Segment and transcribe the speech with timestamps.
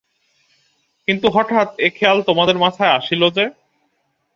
[1.07, 3.45] কিন্তু হঠাৎ এ খেয়াল তোমাদের মাথায় আসিল যে?